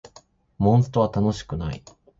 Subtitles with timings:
[0.65, 1.83] モンストは楽しくない